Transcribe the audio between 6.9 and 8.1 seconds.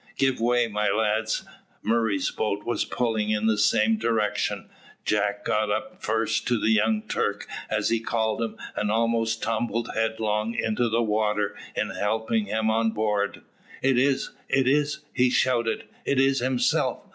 Turk, as he